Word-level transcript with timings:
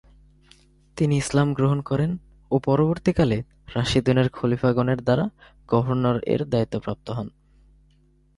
তিনি 0.97 1.17
ইসলাম 1.17 1.47
গ্রহণ 1.53 1.79
করেন 1.81 2.11
ও 2.51 2.55
পরবর্তীকালে 2.59 3.37
রাশিদুনের 3.75 4.27
খলিফাগণের 4.29 4.99
দ্বারা 5.03 5.25
‘গভর্নর’ 5.69 6.17
এর 6.25 6.41
দ্বায়িত্ব 6.45 6.75
প্রাপ্ত 6.79 7.07
হন। 7.09 7.27